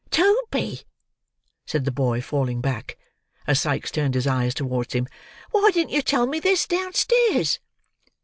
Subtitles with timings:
[0.09, 0.81] "Toby,"
[1.67, 2.97] said the boy falling back,
[3.45, 5.07] as Sikes turned his eyes towards him,
[5.51, 7.59] "why didn't you tell me this, downstairs?"